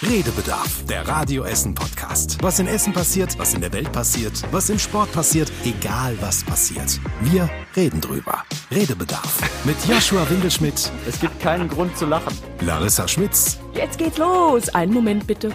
[0.00, 2.38] Redebedarf, der Radio Essen Podcast.
[2.40, 6.44] Was in Essen passiert, was in der Welt passiert, was im Sport passiert, egal was
[6.44, 7.00] passiert.
[7.20, 8.44] Wir reden drüber.
[8.70, 12.32] Redebedarf mit Joshua Windelschmidt, Es gibt keinen Grund zu lachen.
[12.60, 14.68] Larissa Schmitz Jetzt geht's los.
[14.68, 15.50] Einen Moment bitte.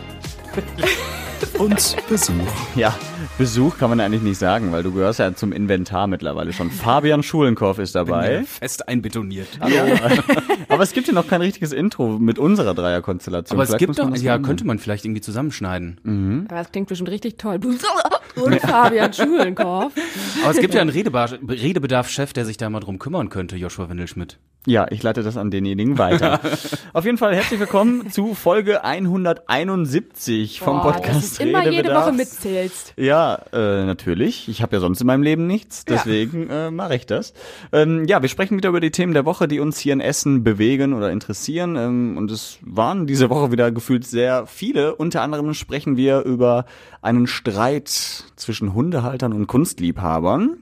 [1.59, 2.33] und Besuch.
[2.75, 2.95] Ja,
[3.37, 6.69] Besuch kann man eigentlich nicht sagen, weil du gehörst ja zum Inventar mittlerweile schon.
[6.71, 8.43] Fabian Schulenkorf ist dabei.
[8.43, 9.47] Fest einbetoniert.
[10.69, 13.57] Aber es gibt hier noch kein richtiges Intro mit unserer Dreierkonstellation.
[13.57, 14.47] Aber es Vielleicht gibt muss man doch, ja, ändern.
[14.47, 16.45] könnte man vielleicht irgendwie zusammenschneiden.
[16.49, 17.59] Aber das klingt bestimmt richtig toll.
[18.35, 19.93] Und Fabian Schulenkorf.
[20.41, 23.89] Aber es gibt ja einen Redebar Redebedarf-Chef, der sich da mal drum kümmern könnte, Joshua
[23.89, 24.39] Windelschmidt.
[24.65, 26.39] Ja, ich leite das an denjenigen weiter.
[26.93, 31.79] Auf jeden Fall herzlich willkommen zu Folge 171 vom Boah, Podcast dass du immer jede
[31.79, 32.05] Redebedarf.
[32.05, 32.93] Woche mitzählst.
[32.95, 34.47] Ja, äh, natürlich.
[34.47, 37.33] Ich habe ja sonst in meinem Leben nichts, deswegen äh, mache ich das.
[37.73, 40.45] Ähm, ja, wir sprechen wieder über die Themen der Woche, die uns hier in Essen
[40.45, 41.75] bewegen oder interessieren.
[41.75, 44.95] Ähm, und es waren diese Woche wieder gefühlt sehr viele.
[44.95, 46.63] Unter anderem sprechen wir über
[47.01, 50.57] einen Streit zwischen Hundehaltern und Kunstliebhabern.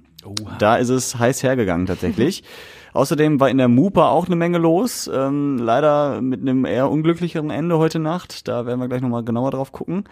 [0.59, 2.43] Da ist es heiß hergegangen tatsächlich.
[2.93, 5.09] Außerdem war in der Mupa auch eine Menge los.
[5.11, 8.47] Ähm, leider mit einem eher unglücklicheren Ende heute Nacht.
[8.47, 10.03] Da werden wir gleich nochmal genauer drauf gucken.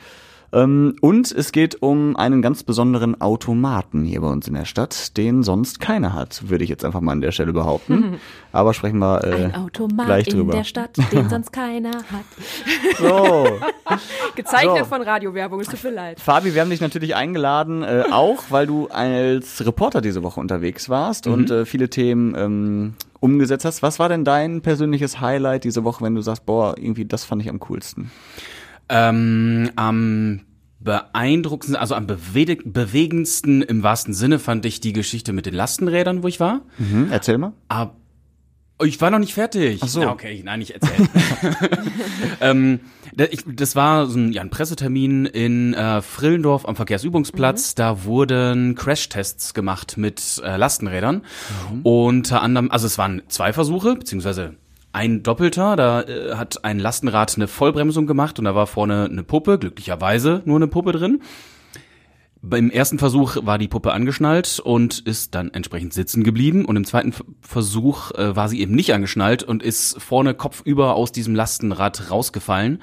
[0.52, 5.16] Ähm, und es geht um einen ganz besonderen Automaten hier bei uns in der Stadt,
[5.17, 8.19] den sonst keiner hat, würde ich jetzt einfach mal an der Stelle behaupten.
[8.52, 10.53] Aber sprechen wir äh, Ein Automat gleich in drüber.
[10.53, 12.25] der Stadt, den sonst keiner hat.
[12.97, 13.47] So,
[14.36, 14.86] Gezeichnet So.
[14.86, 16.19] von Radiowerbung, es tut mir leid.
[16.19, 20.89] Fabi, wir haben dich natürlich eingeladen, äh, auch weil du als Reporter diese Woche unterwegs
[20.89, 23.84] warst und äh, viele Themen ähm, umgesetzt hast.
[23.84, 27.41] Was war denn dein persönliches Highlight diese Woche, wenn du sagst, boah, irgendwie das fand
[27.41, 28.11] ich am coolsten?
[28.90, 30.42] Ähm, am
[30.80, 36.23] beeindruckendsten, also am beweg bewegendsten im wahrsten Sinne fand ich die Geschichte mit den Lastenrädern,
[36.23, 36.62] wo ich war.
[36.78, 37.54] Hm, erzähl mal.
[37.68, 37.96] Aber
[38.81, 39.81] Oh, ich war noch nicht fertig.
[39.84, 40.02] Ach so.
[40.02, 41.09] Ja, okay, nein, ich erzähle.
[42.40, 42.80] ähm,
[43.46, 47.76] das war so ein, ja, ein Pressetermin in äh, Frillendorf am Verkehrsübungsplatz.
[47.76, 51.24] Da wurden Crashtests gemacht mit äh, Lastenrädern.
[51.84, 54.56] Unter anderem, also es waren zwei Versuche, beziehungsweise
[54.91, 55.75] ein Doppelter.
[55.75, 60.41] Da äh, hat ein Lastenrad eine Vollbremsung gemacht und da war vorne eine Puppe, glücklicherweise
[60.45, 61.22] nur eine Puppe drin.
[62.41, 66.63] Beim ersten Versuch war die Puppe angeschnallt und ist dann entsprechend sitzen geblieben.
[66.63, 71.11] Und im zweiten Versuch äh, war sie eben nicht angeschnallt und ist vorne kopfüber aus
[71.11, 72.81] diesem Lastenrad rausgefallen.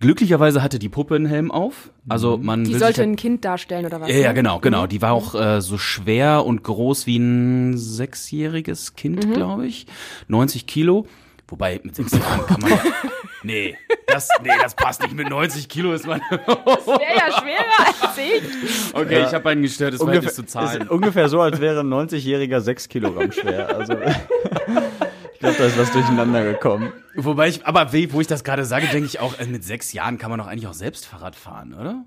[0.00, 1.92] Glücklicherweise hatte die Puppe einen Helm auf.
[2.10, 4.10] Also man Die sollte ein Kind darstellen, oder was?
[4.10, 4.34] ja, ja, ne?
[4.34, 4.86] genau, genau.
[4.86, 9.86] Die war auch äh, so schwer und groß wie ein sechsjähriges Kind, glaube ich.
[10.28, 11.06] 90 Kilo.
[11.48, 12.78] Wobei, mit sechs Jahren kann man ja.
[13.42, 15.12] Nee, das, nee, das passt nicht.
[15.14, 16.18] Mit 90 Kilo ist man.
[16.30, 18.94] Wäre ja schwerer als ich.
[18.94, 20.88] Okay, ich habe ein gestörtes Verhältnis zu ist Zahlen.
[20.88, 23.76] ungefähr so, als wäre ein 90-Jähriger 6 Kilogramm schwer.
[23.76, 23.92] Also
[25.34, 26.92] ich glaube, da ist was durcheinander gekommen.
[27.16, 30.16] Wobei ich, aber wo ich das gerade sage, denke ich auch, äh, mit sechs Jahren
[30.16, 32.04] kann man doch eigentlich auch selbst Fahrrad fahren, oder?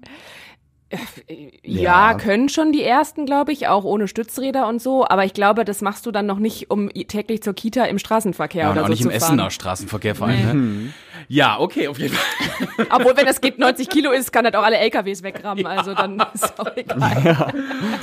[1.64, 5.06] Ja, können schon die ersten, glaube ich, auch ohne Stützräder und so.
[5.08, 8.64] Aber ich glaube, das machst du dann noch nicht, um täglich zur Kita im Straßenverkehr
[8.64, 9.34] Ja, und oder auch so nicht zu im fahren.
[9.34, 10.94] Essener Straßenverkehr vor allem, ne?
[11.28, 12.47] Ja, okay, auf jeden Fall.
[12.90, 15.66] Obwohl, wenn das Kind 90 Kilo ist, kann das auch alle LKWs wegrammen.
[15.66, 17.54] Also dann ist auch egal.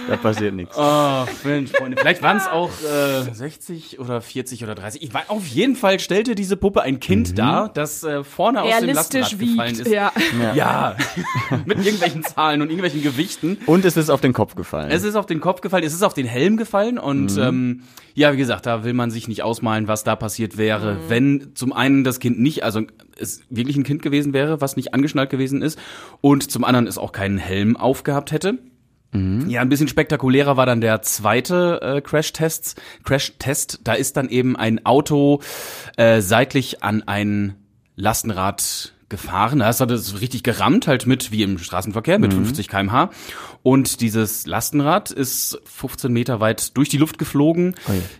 [0.08, 0.76] Da passiert nichts.
[0.78, 1.96] Oh, Mensch, Freunde.
[2.00, 5.02] Vielleicht waren es auch äh, 60 oder 40 oder 30.
[5.02, 8.78] Ich weiß, auf jeden Fall stellte diese Puppe ein Kind dar, das äh, vorne aus
[8.78, 9.86] dem Lastenrad gefallen wiegt.
[9.86, 9.92] ist.
[9.92, 10.12] Ja.
[10.54, 10.96] Ja,
[11.64, 13.58] mit irgendwelchen Zahlen und irgendwelchen Gewichten.
[13.66, 14.90] Und es ist auf den Kopf gefallen.
[14.90, 17.82] Es ist auf den Kopf gefallen, es ist auf den Helm gefallen und ähm,
[18.14, 21.72] ja, wie gesagt, da will man sich nicht ausmalen, was da passiert wäre, wenn zum
[21.72, 22.82] einen das Kind nicht, also
[23.18, 25.78] es wirklich ein Kind gewesen wäre, was nicht angeschnallt gewesen ist
[26.20, 28.58] und zum anderen es auch keinen Helm aufgehabt hätte.
[29.48, 32.80] Ja, ein bisschen spektakulärer war dann der zweite äh, Crash-Test.
[33.04, 35.40] Crash-Test, da ist dann eben ein Auto
[35.96, 37.54] äh, seitlich an ein
[37.94, 39.60] Lastenrad gefahren.
[39.60, 43.10] Da hat es richtig gerammt, halt mit wie im Straßenverkehr, mit 50 km/h.
[43.62, 47.76] Und dieses Lastenrad ist 15 Meter weit durch die Luft geflogen.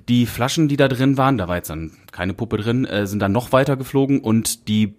[0.09, 3.19] Die Flaschen, die da drin waren, da war jetzt dann keine Puppe drin, äh, sind
[3.19, 4.95] dann noch weiter geflogen und die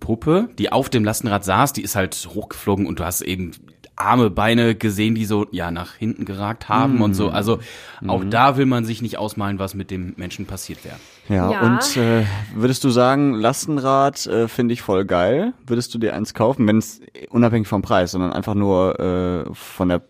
[0.00, 3.52] Puppe, die auf dem Lastenrad saß, die ist halt hochgeflogen und du hast eben
[3.98, 7.30] Arme, Beine gesehen, die so ja nach hinten geragt haben und so.
[7.30, 7.60] Also
[8.06, 10.96] auch da will man sich nicht ausmalen, was mit dem Menschen passiert wäre.
[11.30, 11.60] Ja, Ja.
[11.62, 12.24] und äh,
[12.54, 15.54] würdest du sagen, Lastenrad äh, finde ich voll geil?
[15.66, 17.00] Würdest du dir eins kaufen, wenn es
[17.30, 20.02] unabhängig vom Preis, sondern einfach nur äh, von der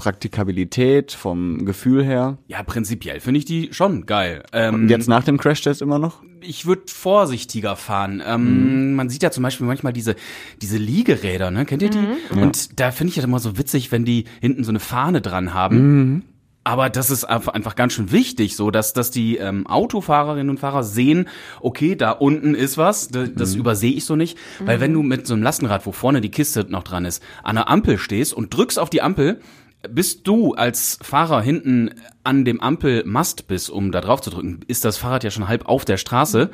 [0.00, 2.38] Praktikabilität, vom Gefühl her?
[2.46, 4.42] Ja, prinzipiell finde ich die schon geil.
[4.52, 6.22] Ähm, Und jetzt nach dem Crashtest immer noch?
[6.42, 8.22] ich würde vorsichtiger fahren.
[8.24, 10.16] Ähm, Man sieht ja zum Beispiel manchmal diese,
[10.62, 11.66] diese Liegeräder, ne?
[11.66, 11.98] Kennt ihr die?
[12.30, 15.54] Und da finde ich ja immer so witzig, wenn die hinten so eine Fahne dran
[15.54, 16.24] haben.
[16.62, 20.82] Aber das ist einfach ganz schön wichtig, so dass, dass die ähm, Autofahrerinnen und Fahrer
[20.82, 21.26] sehen,
[21.60, 23.60] okay, da unten ist was, das, das mhm.
[23.60, 24.36] übersehe ich so nicht.
[24.60, 24.66] Mhm.
[24.66, 27.56] Weil wenn du mit so einem Lastenrad, wo vorne die Kiste noch dran ist, an
[27.56, 29.40] der Ampel stehst und drückst auf die Ampel,
[29.88, 31.90] bis du als Fahrer hinten
[32.24, 35.66] an dem Ampelmast bist, um da drauf zu drücken, ist das Fahrrad ja schon halb
[35.66, 36.50] auf der Straße.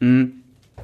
[0.00, 0.40] Mhm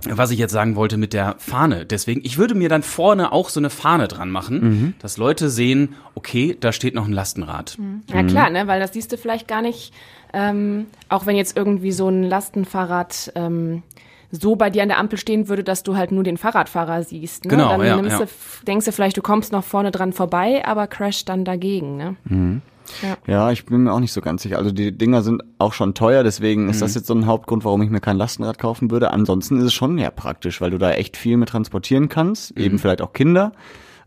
[0.08, 1.84] was ich jetzt sagen wollte mit der Fahne.
[1.84, 4.94] Deswegen, ich würde mir dann vorne auch so eine Fahne dran machen, mhm.
[4.98, 7.76] dass Leute sehen, okay, da steht noch ein Lastenrad.
[7.78, 8.02] Mhm.
[8.08, 9.93] Ja klar, ne, weil das siehst du vielleicht gar nicht,
[10.32, 13.82] ähm, auch wenn jetzt irgendwie so ein Lastenfahrrad ähm,
[14.31, 17.44] so bei dir an der Ampel stehen würde, dass du halt nur den Fahrradfahrer siehst.
[17.44, 17.50] Ne?
[17.50, 18.27] Genau, dann ja, nimmst ja.
[18.27, 21.97] Du, denkst du vielleicht, du kommst noch vorne dran vorbei, aber crash dann dagegen.
[21.97, 22.17] Ne?
[22.25, 22.62] Mhm.
[23.03, 23.17] Ja.
[23.27, 24.59] ja, ich bin mir auch nicht so ganz sicher.
[24.59, 26.81] Also die Dinger sind auch schon teuer, deswegen ist mhm.
[26.81, 29.12] das jetzt so ein Hauptgrund, warum ich mir kein Lastenrad kaufen würde.
[29.12, 32.65] Ansonsten ist es schon ja praktisch, weil du da echt viel mit transportieren kannst, mhm.
[32.65, 33.53] eben vielleicht auch Kinder.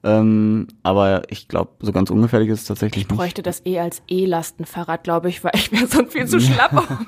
[0.06, 3.12] Ähm, aber ich glaube, so ganz ungefährlich ist es tatsächlich nicht.
[3.12, 3.48] Ich bräuchte nicht.
[3.48, 7.08] das eh als E-Lastenfahrrad, glaube ich, weil ich wäre sonst viel zu schlapp, um,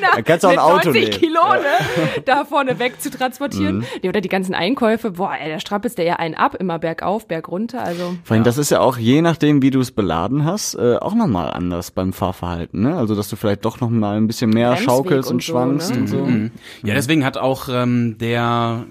[0.00, 1.20] Kinder da kannst du auch ein mit Auto 90 nehmen.
[1.20, 3.78] Kilo ne, da vorne weg zu transportieren.
[3.78, 3.84] Mhm.
[4.02, 7.26] Ja, oder die ganzen Einkäufe, boah, ey, der strappelt der ja einen ab, immer bergauf,
[7.26, 7.82] bergunter.
[7.82, 8.44] Also, Vor allem, ja.
[8.44, 11.90] das ist ja auch, je nachdem, wie du es beladen hast, äh, auch nochmal anders
[11.90, 12.82] beim Fahrverhalten.
[12.82, 12.96] Ne?
[12.96, 15.52] Also, dass du vielleicht doch noch mal ein bisschen mehr Bremsweg schaukelst und, und so,
[15.52, 16.00] schwankst ne?
[16.00, 16.18] und so.
[16.18, 16.50] Mhm.
[16.82, 18.86] Ja, deswegen hat auch ähm, der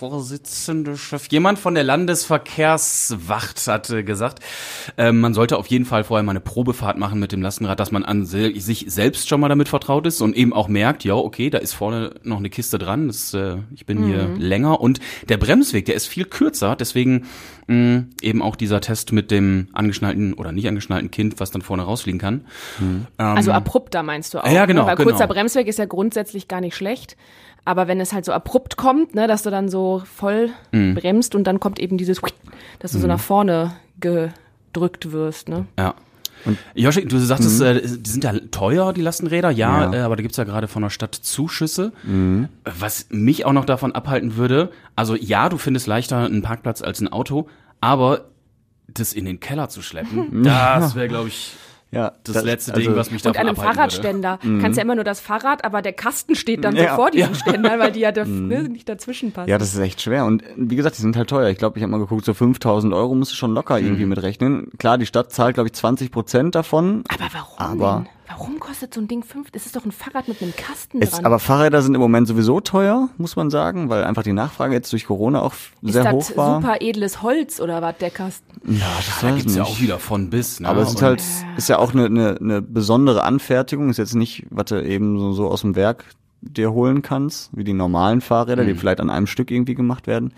[0.00, 4.42] Vorsitzende Chef, jemand von der Landesverkehrswacht hatte gesagt,
[4.96, 7.92] äh, man sollte auf jeden Fall vorher mal eine Probefahrt machen mit dem Lastenrad, dass
[7.92, 11.16] man an se sich selbst schon mal damit vertraut ist und eben auch merkt, ja,
[11.16, 14.06] okay, da ist vorne noch eine Kiste dran, das, äh, ich bin mhm.
[14.06, 17.26] hier länger und der Bremsweg, der ist viel kürzer, deswegen
[17.66, 21.82] mh, eben auch dieser Test mit dem angeschnallten oder nicht angeschnallten Kind, was dann vorne
[21.82, 22.46] rausfliegen kann.
[22.78, 23.06] Mhm.
[23.18, 24.50] Ähm, also abrupter meinst du auch.
[24.50, 24.86] Ja, genau, Ne?
[24.86, 25.10] Weil genau.
[25.10, 27.18] kurzer Bremsweg ist ja grundsätzlich gar nicht schlecht.
[27.64, 30.94] Aber wenn es halt so abrupt kommt, ne, dass du dann so voll Mhm.
[30.94, 32.20] bremst und dann kommt eben dieses,
[32.78, 35.66] dass du so nach vorne gedrückt wirst, ne?
[35.78, 35.94] Ja.
[36.46, 39.92] Und Joshi, du sagtest, äh, die sind ja teuer, die Lastenräder, ja, Ja.
[39.92, 41.92] Äh, aber da gibt's ja gerade von der Stadt Zuschüsse.
[42.64, 47.00] Was mich auch noch davon abhalten würde, also ja, du findest leichter einen Parkplatz als
[47.02, 47.48] ein Auto,
[47.82, 48.22] aber
[48.88, 51.52] das in den Keller zu schleppen, das wäre, glaube ich,
[51.92, 54.94] Ja, das, letzte also, Ding, was mich Und davon an einem Fahrradständer kannst ja immer
[54.94, 56.90] nur das Fahrrad, aber der Kasten steht dann Ja.
[56.90, 59.50] so vor diesem Ständer, weil die ja da, ne, nicht dazwischen passen.
[59.50, 60.24] Ja, das ist echt schwer.
[60.24, 61.48] Und wie gesagt, die sind halt teuer.
[61.48, 64.70] Ich glaube, ich habe mal geguckt, so 5000 Euro musst du schon locker irgendwie mitrechnen.
[64.78, 67.02] Klar, die Stadt zahlt, glaube ich, 20 Prozent davon.
[67.08, 68.19] aber warum Aber- denn?
[68.30, 69.50] Warum kostet so ein Ding fünf?
[69.50, 71.24] Das ist doch ein Fahrrad mit einem Kasten Es, dran.
[71.26, 74.92] aber Fahrräder sind im Moment sowieso teuer, muss man sagen, weil einfach die Nachfrage jetzt
[74.92, 76.60] durch Corona auch ist sehr das hoch war.
[76.60, 78.46] super edles Holz oder was, der Kasten?
[78.78, 79.72] Ja, das Da gibt's ja nicht.
[79.72, 80.60] auch wieder von bis.
[80.60, 80.68] Ne?
[80.68, 81.22] Aber es ist halt,
[81.56, 83.90] ist ja auch eine, eine, eine besondere Anfertigung.
[83.90, 86.04] Ist jetzt nicht, was du eben so, so aus dem Werk
[86.42, 90.32] dir holen kannst, wie die normalen Fahrräder, die vielleicht an einem Stück irgendwie gemacht werden.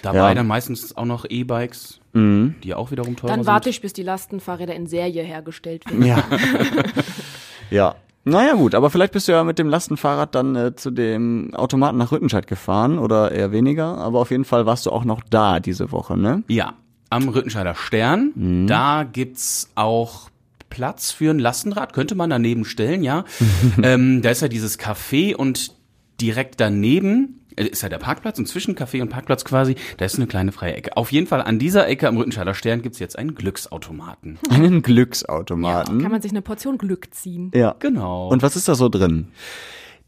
[0.00, 0.34] dabei ja.
[0.34, 2.56] dann meistens auch noch E-Bikes, Mhm.
[2.62, 3.46] die auch wiederum teurer Dann sind.
[3.46, 6.04] warte ich, bis die Lastenfahrräder in Serie hergestellt werden.
[6.04, 6.22] Ja.
[7.72, 7.94] ja.
[8.24, 11.98] Naja gut, aber vielleicht bist du ja mit dem Lastenfahrrad dann äh, zu dem Automaten
[11.98, 15.58] nach Rüttenscheid gefahren oder eher weniger, aber auf jeden Fall warst du auch noch da
[15.58, 16.44] diese Woche, ne?
[16.46, 16.74] Ja,
[17.10, 18.30] am Rüttenscheider Stern.
[18.36, 18.66] Mhm.
[18.68, 20.30] Da gibt's auch
[20.70, 23.24] Platz für ein Lastenrad, könnte man daneben stellen, ja.
[23.82, 25.72] ähm, da ist ja dieses Café und
[26.20, 30.26] direkt daneben ist ja der Parkplatz und zwischen Café und Parkplatz quasi, da ist eine
[30.26, 30.96] kleine freie Ecke.
[30.96, 34.38] Auf jeden Fall an dieser Ecke am Rüttenscheider Stern gibt's jetzt einen Glücksautomaten.
[34.50, 36.02] Einen Glücksautomaten.
[36.02, 37.50] Kann man sich eine Portion Glück ziehen.
[37.54, 37.74] ja.
[37.78, 38.28] Genau.
[38.28, 39.28] Und was ist da so drin?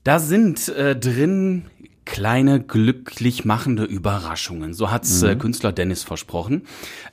[0.05, 1.65] Da sind äh, drin
[2.05, 4.75] kleine glücklich machende Überraschungen.
[4.75, 6.63] So hat's äh, Künstler Dennis versprochen.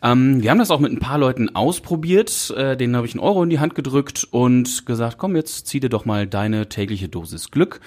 [0.04, 2.54] Ähm, wir haben das auch mit ein paar Leuten ausprobiert.
[2.56, 5.80] Äh, denen habe ich einen Euro in die Hand gedrückt und gesagt, komm, jetzt zieh
[5.80, 7.80] dir doch mal deine tägliche Dosis Glück.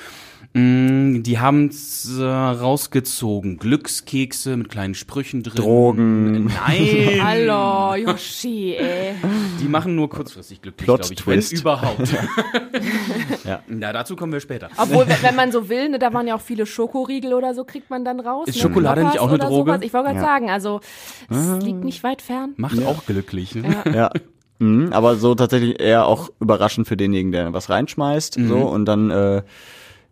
[0.56, 3.56] Mm, Die haben's äh, rausgezogen.
[3.58, 5.56] Glückskekse mit kleinen Sprüchen drin.
[5.56, 6.44] Drogen.
[6.44, 7.20] Nein.
[7.22, 9.14] Hallo, Yoshi, ey.
[9.60, 11.20] Die machen nur kurzfristig glücklich, Plot glaube ich.
[11.20, 11.52] Twist.
[11.52, 12.14] Wenn überhaupt.
[13.44, 13.60] Ja.
[13.68, 14.68] Na, dazu kommen wir später.
[14.76, 17.90] Obwohl, wenn- man so will, ne, da waren ja auch viele Schokoriegel oder so, kriegt
[17.90, 18.46] man dann raus.
[18.48, 19.72] Ist ne, Schokolade nicht auch eine oder Droge?
[19.72, 19.82] Sowas.
[19.84, 20.24] Ich wollte gerade Ja.
[20.24, 20.80] sagen, also
[21.28, 22.54] es liegt nicht weit fern.
[22.56, 23.54] Macht auch glücklich.
[23.54, 23.76] Ne?
[23.94, 24.10] Ja.
[24.60, 29.10] Mhm, aber so tatsächlich eher auch überraschend für denjenigen, der was reinschmeißt, so und dann
[29.10, 29.42] äh,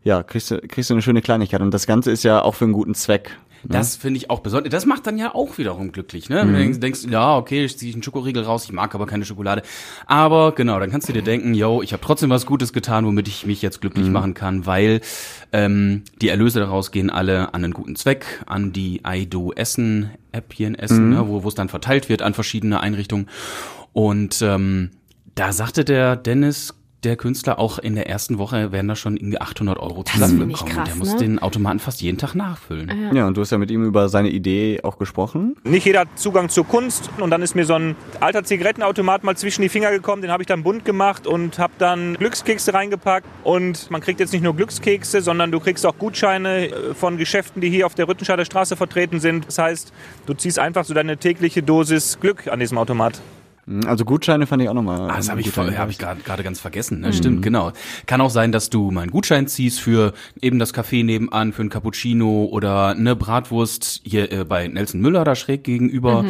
[0.04, 2.64] ja kriegst du kriegst du eine schöne Kleinigkeit und das Ganze ist ja auch für
[2.64, 3.36] einen guten Zweck.
[3.64, 4.70] Das finde ich auch besonders.
[4.70, 6.42] Das macht dann ja auch wiederum glücklich, ne?
[6.46, 9.62] Wenn du denkst, ja, okay, ich ziehe einen Schokoriegel raus, ich mag aber keine Schokolade.
[10.06, 13.28] Aber genau, dann kannst du dir denken, yo, ich habe trotzdem was Gutes getan, womit
[13.28, 15.00] ich mich jetzt glücklich machen kann, weil
[15.52, 20.10] ähm, die Erlöse daraus gehen alle an einen guten Zweck, an die I Do Essen
[20.32, 23.28] Appchen Essen, ne, wo wo es dann verteilt wird an verschiedene Einrichtungen.
[23.92, 24.90] Und ähm,
[25.34, 29.40] da sagte der Dennis, der Künstler auch in der ersten Woche werden da schon irgendwie
[29.40, 30.32] 800 Euro krass,
[30.86, 31.18] der muss ne?
[31.18, 33.12] den Automaten fast jeden Tag nachfüllen.
[33.12, 35.56] Ja, und du hast ja mit ihm über seine Idee auch gesprochen.
[35.64, 39.36] Nicht jeder hat Zugang zur Kunst und dann ist mir so ein alter Zigarettenautomat mal
[39.36, 43.26] zwischen die Finger gekommen, den habe ich dann bunt gemacht und habe dann Glückskekse reingepackt
[43.42, 47.60] und man kriegt jetzt nicht nur Glückskekse, sondern du kriegst auch Gutscheine äh, von Geschäften,
[47.60, 49.46] die hier auf der Rüttenscheider Straße vertreten sind.
[49.46, 49.92] Das heißt,
[50.26, 53.20] du ziehst einfach so deine tägliche Dosis Glück an diesem Automat.
[53.86, 55.08] Also Gutscheine fand ich auch nochmal.
[55.08, 57.00] Ah, das habe ich, hab ich gerade ganz vergessen.
[57.00, 57.12] Ne?
[57.12, 57.70] Stimmt, genau.
[58.06, 61.62] Kann auch sein, dass du mal einen Gutschein ziehst für eben das Café nebenan, für
[61.62, 66.24] ein Cappuccino oder eine Bratwurst hier äh, bei Nelson Müller da schräg gegenüber.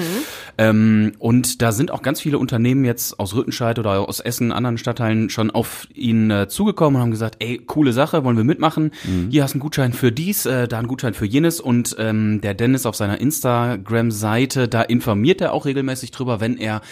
[0.59, 4.77] Ähm, und da sind auch ganz viele Unternehmen jetzt aus Rüttenscheid oder aus Essen, anderen
[4.77, 8.91] Stadtteilen schon auf ihn äh, zugekommen und haben gesagt, ey, coole Sache, wollen wir mitmachen?
[9.31, 12.43] Hier hast du einen Gutschein für dies, äh, da einen Gutschein für jenes und ähm,
[12.43, 16.83] der Dennis auf seiner Instagram-Seite, da informiert er auch regelmäßig drüber, wenn er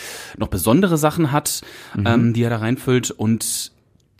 [0.40, 1.60] noch besondere Sachen hat,
[2.04, 3.72] ähm, die er da reinfüllt und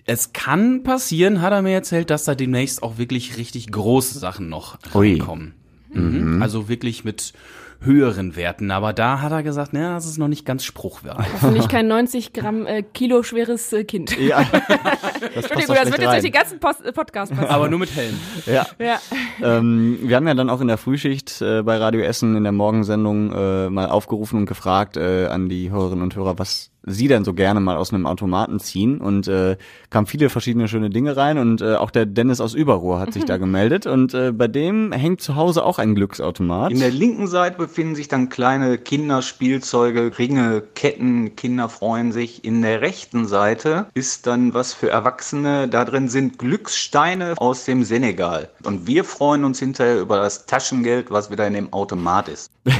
[0.07, 4.49] es kann passieren, hat er mir erzählt, dass da demnächst auch wirklich richtig große Sachen
[4.49, 5.12] noch Ui.
[5.12, 5.55] reinkommen.
[5.93, 6.43] Mhm.
[6.43, 7.33] Also wirklich mit
[7.80, 8.70] höheren Werten.
[8.70, 11.26] Aber da hat er gesagt, naja, das ist noch nicht ganz spruchwürdig.
[11.34, 14.18] Hoffentlich kein 90 Gramm äh, Kilo schweres äh, Kind.
[14.18, 17.54] Ja, das Entschuldigung, das wird jetzt durch den ganzen Post äh, Podcast passieren.
[17.54, 18.18] Aber nur mit Helm.
[18.46, 18.66] Ja.
[18.78, 18.99] ja.
[19.42, 22.52] Ähm, wir haben ja dann auch in der Frühschicht äh, bei Radio Essen in der
[22.52, 27.25] Morgensendung äh, mal aufgerufen und gefragt äh, an die Hörerinnen und Hörer, was sie denn
[27.25, 29.56] so gerne mal aus einem Automaten ziehen und äh,
[29.90, 33.25] kamen viele verschiedene schöne Dinge rein und äh, auch der Dennis aus Überruhr hat sich
[33.25, 36.72] da gemeldet und äh, bei dem hängt zu Hause auch ein Glücksautomat.
[36.72, 42.44] In der linken Seite befinden sich dann kleine Kinderspielzeuge, Ringe, Ketten, Kinder freuen sich.
[42.44, 45.68] In der rechten Seite ist dann was für Erwachsene.
[45.68, 48.49] Da drin sind Glückssteine aus dem Senegal.
[48.64, 52.50] Und wir freuen uns hinterher über das Taschengeld, was wieder in dem Automat ist.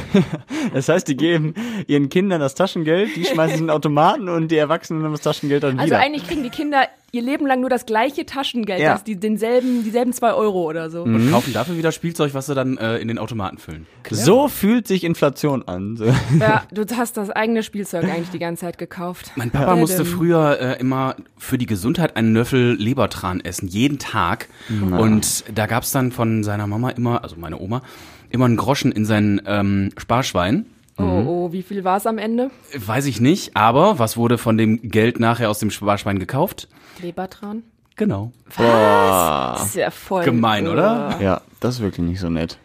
[0.73, 1.53] Das heißt, die geben
[1.87, 5.21] ihren Kindern das Taschengeld, die schmeißen es in den Automaten und die Erwachsenen haben das
[5.21, 5.99] Taschengeld dann Also wieder.
[5.99, 6.83] eigentlich kriegen die Kinder
[7.13, 8.93] ihr Leben lang nur das gleiche Taschengeld, Ja.
[8.93, 11.03] das die, denselben, dieselben zwei Euro oder so.
[11.03, 13.85] Und kaufen dafür wieder Spielzeug, was sie dann äh, in den Automaten füllen.
[14.09, 15.97] so fühlt sich Inflation an.
[15.97, 16.05] So.
[16.39, 19.31] Ja, du hast das eigene Spielzeug eigentlich die ganze Zeit gekauft.
[19.35, 19.75] Mein Papa Ja.
[19.75, 24.47] musste früher äh, immer für die Gesundheit einen Löffel Lebertran essen, jeden Tag.
[24.69, 27.81] Und da gab's dann von seiner Mama immer, also meine Oma,
[28.29, 30.65] immer einen Groschen in sein ähm, Sparschwein.
[31.03, 32.51] Oh, oh, wie viel war es am Ende?
[32.77, 36.67] Weiß ich nicht, aber was wurde von dem Geld nachher aus dem Sparschwein gekauft?
[37.01, 37.63] Lebertran?
[37.95, 38.31] Genau.
[38.57, 40.23] Das ist ja voll.
[40.23, 41.17] Gemein, oder?
[41.21, 42.57] Ja, das ist wirklich nicht so nett.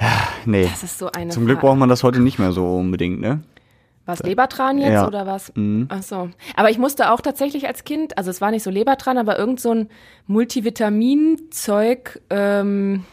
[0.00, 0.10] Ja,
[0.44, 0.64] nee.
[0.70, 1.68] Das ist so eine Zum Glück Frage.
[1.68, 3.42] braucht man das heute nicht mehr so unbedingt, ne?
[4.06, 5.06] Was Lebertran jetzt Ja.
[5.06, 5.50] oder was?
[5.88, 6.28] Ach so.
[6.56, 9.60] Aber ich musste auch tatsächlich als Kind, also es war nicht so Lebertran, aber irgend
[9.60, 9.88] so ein
[10.26, 13.04] Multivitaminzeug, ähm,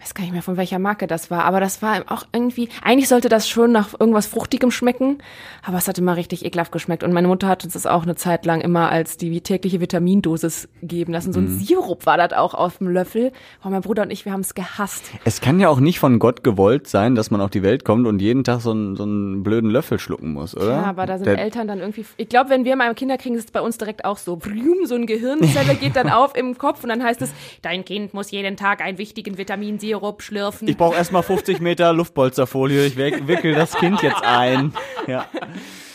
[0.00, 3.08] weiß gar nicht mehr von welcher Marke das war, aber das war auch irgendwie, eigentlich
[3.08, 5.18] sollte das schon nach irgendwas Fruchtigem schmecken,
[5.64, 8.14] aber es hat immer richtig ekelhaft geschmeckt und meine Mutter hat uns das auch eine
[8.14, 11.32] Zeit lang immer als die tägliche Vitamindosis geben lassen.
[11.32, 13.32] So ein Sirup war das auch auf dem Löffel.
[13.64, 15.04] Oh, mein Bruder und ich, wir haben es gehasst.
[15.24, 18.06] Es kann ja auch nicht von Gott gewollt sein, dass man auf die Welt kommt
[18.06, 20.70] und jeden Tag so einen, so einen blöden Löffel schlucken muss, oder?
[20.70, 22.04] Ja, aber da sind Der- Eltern dann irgendwie.
[22.16, 24.38] Ich glaube, wenn wir mal Kinder kriegen, ist es bei uns direkt auch so.
[24.84, 27.30] So ein Gehirnzelle geht dann auf im Kopf und dann heißt es,
[27.62, 30.68] dein Kind muss jeden Tag einen wichtigen Vitaminsirup schlürfen.
[30.68, 34.72] Ich brauche erstmal 50 Meter Luftpolsterfolie, ich wick- wickel das Kind jetzt ein.
[35.06, 35.26] Ja.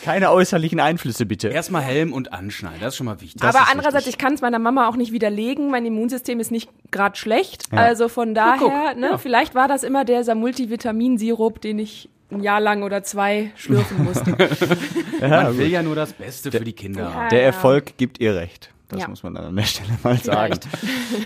[0.03, 1.50] Keine äußerlichen Einflüsse bitte.
[1.50, 3.43] Erstmal Helm und anschneiden, das ist schon mal wichtig.
[3.43, 5.70] aber andererseits, ich kann es meiner Mama auch nicht widerlegen.
[5.70, 7.65] Mein Immunsystem ist nicht gerade schlecht.
[7.72, 12.81] Also von daher, ne, vielleicht war das immer dieser Multivitaminsirup, den ich ein Jahr lang
[12.84, 14.31] oder zwei schlürfen musste.
[15.22, 17.03] Man will ja nur das Beste für die Kinder.
[17.03, 17.27] Ja.
[17.27, 18.72] Der Erfolg gibt ihr recht.
[18.91, 19.07] Das Ja.
[19.07, 20.60] muss man dann an der Stelle mal sagen.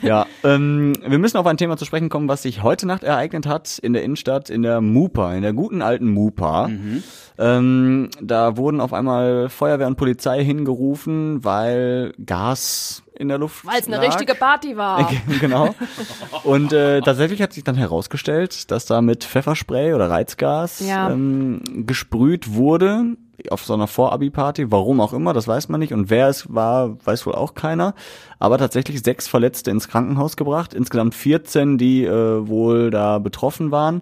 [0.04, 3.48] Ja, ähm, wir müssen auf ein Thema zu sprechen kommen, was sich heute Nacht ereignet
[3.48, 6.70] hat in der Innenstadt, in der Mupa, in der guten alten Mupa.
[7.38, 13.80] Ähm, da wurden auf einmal Feuerwehr und Polizei hingerufen, weil Gas in der Luft Weil
[13.80, 14.08] es eine lag.
[14.08, 15.10] richtige Party war.
[15.40, 15.74] genau.
[16.44, 21.10] Und äh, tatsächlich hat sich dann herausgestellt, dass da mit Pfefferspray oder Reizgas Ja.
[21.10, 23.16] ähm, gesprüht wurde
[23.50, 24.72] auf so einer Vorabi-Party.
[24.72, 25.94] Warum auch immer, das weiß man nicht.
[25.94, 27.94] Und wer es war, weiß wohl auch keiner.
[28.40, 30.74] Aber tatsächlich sechs Verletzte ins Krankenhaus gebracht.
[30.74, 34.02] Insgesamt 14, die äh, wohl da betroffen waren.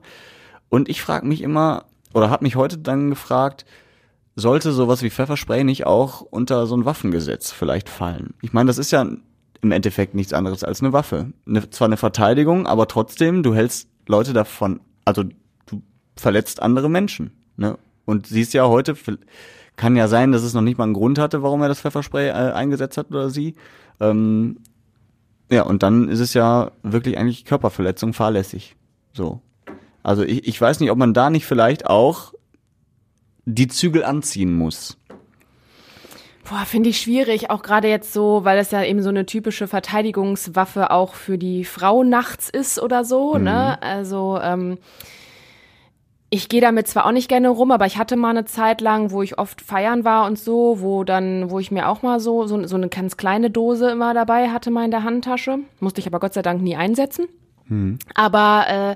[0.69, 3.65] Und ich frage mich immer, oder habe mich heute dann gefragt,
[4.35, 8.33] sollte sowas wie Pfefferspray nicht auch unter so ein Waffengesetz vielleicht fallen?
[8.41, 9.05] Ich meine, das ist ja
[9.61, 11.31] im Endeffekt nichts anderes als eine Waffe.
[11.47, 15.81] Eine, zwar eine Verteidigung, aber trotzdem, du hältst Leute davon, also du
[16.15, 17.31] verletzt andere Menschen.
[17.55, 17.77] Ne?
[18.05, 18.95] Und siehst ja heute,
[19.75, 22.29] kann ja sein, dass es noch nicht mal einen Grund hatte, warum er das Pfefferspray
[22.29, 23.55] äh, eingesetzt hat oder sie.
[23.99, 24.57] Ähm,
[25.49, 28.75] ja, und dann ist es ja wirklich eigentlich Körperverletzung fahrlässig.
[29.13, 29.41] So.
[30.03, 32.33] Also ich, ich weiß nicht, ob man da nicht vielleicht auch
[33.45, 34.97] die Zügel anziehen muss.
[36.49, 39.67] Boah, finde ich schwierig, auch gerade jetzt so, weil das ja eben so eine typische
[39.67, 43.43] Verteidigungswaffe auch für die Frau nachts ist oder so, Mhm.
[43.45, 43.81] ne?
[43.81, 44.77] Also, ähm,
[46.33, 49.11] ich gehe damit zwar auch nicht gerne rum, aber ich hatte mal eine Zeit lang,
[49.11, 52.47] wo ich oft feiern war und so, wo dann, wo ich mir auch mal so,
[52.47, 55.59] so, so eine ganz kleine Dose immer dabei hatte, mal in der Handtasche.
[55.79, 57.27] Musste ich aber Gott sei Dank nie einsetzen.
[58.15, 58.95] Aber äh,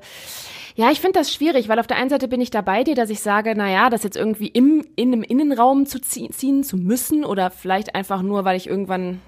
[0.82, 2.96] ja, ich finde das schwierig, weil auf der einen Seite bin ich da bei dir,
[2.96, 6.64] dass ich sage, na ja, das jetzt irgendwie im, in einem Innenraum zu zie- ziehen
[6.64, 9.22] zu müssen oder vielleicht einfach nur, weil ich irgendwann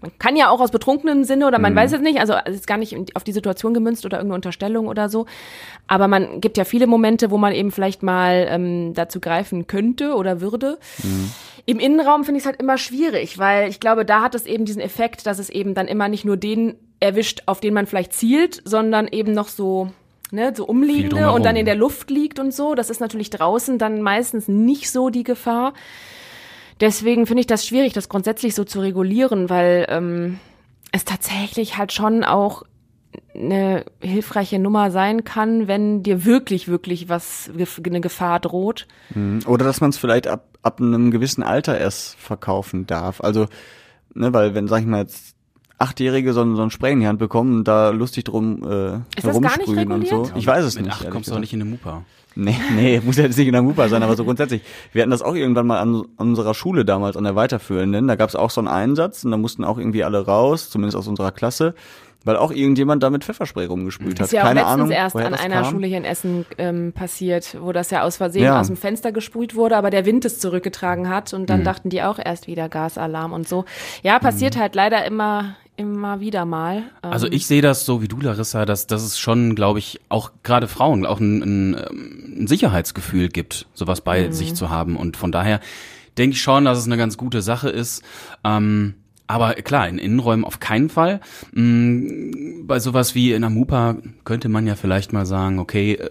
[0.00, 2.66] man kann ja auch aus betrunkenem Sinne oder man weiß es nicht, also es ist
[2.66, 5.26] gar nicht auf die Situation gemünzt oder irgendeine Unterstellung oder so.
[5.88, 10.14] Aber man gibt ja viele Momente, wo man eben vielleicht mal ähm, dazu greifen könnte
[10.14, 10.78] oder würde.
[11.66, 14.64] Im Innenraum finde ich es halt immer schwierig, weil ich glaube, da hat es eben
[14.64, 18.12] diesen Effekt, dass es eben dann immer nicht nur den erwischt, auf den man vielleicht
[18.12, 19.90] zielt, sondern eben noch so
[20.30, 22.74] ne, so umliegende und dann in der Luft liegt und so.
[22.74, 25.74] Das ist natürlich draußen dann meistens nicht so die Gefahr.
[26.80, 30.38] Deswegen finde ich das schwierig, das grundsätzlich so zu regulieren, weil ähm,
[30.92, 32.62] es tatsächlich halt schon auch
[33.34, 37.50] eine hilfreiche Nummer sein kann, wenn dir wirklich, wirklich was,
[37.90, 38.86] eine Gefahr droht.
[39.46, 43.20] Oder dass man es vielleicht ab, ab einem gewissen Alter erst verkaufen darf.
[43.20, 43.46] Also,
[44.14, 45.37] ne, weil wenn, sag ich mal, jetzt
[45.78, 49.24] Achtjährige so, ein- so ein Spray in die Hand bekommen, da lustig drum äh, Ist
[49.26, 50.30] herumsprühen und so.
[50.34, 50.92] Ich weiß es Mit nicht.
[50.92, 51.40] acht ehrlich kommst du auch gesagt.
[51.42, 52.02] nicht in eine Mupa.
[52.34, 54.62] Nee, nee, muss ja jetzt nicht in der Mupa sein, aber so grundsätzlich.
[54.92, 58.08] Wir hatten das auch irgendwann mal an, an unserer Schule damals, an der Weiterführenden.
[58.08, 60.96] Da gab es auch so einen Einsatz und da mussten auch irgendwie alle raus, zumindest
[60.96, 61.74] aus unserer Klasse,
[62.24, 64.26] weil auch irgendjemand da mit Pfefferspray rumgesprüht hat.
[64.26, 65.64] ist ja auch Keine letztens Ahnung, erst an einer kam.
[65.72, 68.60] Schule hier in Essen ähm, passiert, wo das ja aus Versehen Ja.
[68.60, 71.46] aus dem Fenster gesprüht wurde, aber der Wind es zurückgetragen hat und Mhm.
[71.46, 73.64] dann dachten die auch erst wieder Gasalarm und so.
[74.02, 76.78] Ja, passiert halt leider immer, immer wieder mal.
[77.02, 80.00] Ähm, Also ich sehe das so wie du, Larissa, dass, dass es schon, glaube ich,
[80.10, 84.32] auch gerade Frauen auch ein, ein, ähm, ein Sicherheitsgefühl gibt, sowas bei Mhm.
[84.32, 84.96] sich zu haben.
[84.96, 85.60] Und von daher
[86.18, 88.02] denke ich schon, dass es eine ganz gute Sache ist.
[88.44, 88.94] Ähm,
[89.28, 91.20] aber klar, in Innenräumen auf keinen Fall.
[91.52, 96.10] Mm, Bei sowas wie in der Mupa könnte man ja vielleicht mal sagen, okay, äh,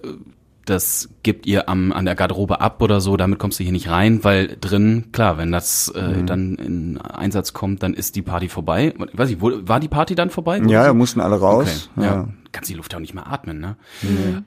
[0.70, 3.90] das gibt ihr am, an der Garderobe ab oder so, damit kommst du hier nicht
[3.90, 6.26] rein, weil drin, klar, wenn das äh, Mhm.
[6.26, 8.94] dann in Einsatz kommt, dann ist die Party vorbei.
[9.14, 10.62] Weiß ich, wo, war die Party dann vorbei?
[10.68, 11.90] Ja, da mussten alle raus.
[11.96, 12.14] Okay, ja.
[12.16, 12.28] Ja.
[12.52, 13.76] Kannst die Luft ja auch nicht mehr atmen, ne?